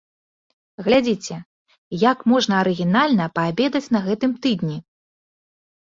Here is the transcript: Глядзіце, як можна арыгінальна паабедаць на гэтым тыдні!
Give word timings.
Глядзіце, 0.87 1.35
як 2.11 2.25
можна 2.33 2.53
арыгінальна 2.63 3.25
паабедаць 3.39 3.85
на 3.97 4.05
гэтым 4.11 4.31
тыдні! 4.47 4.77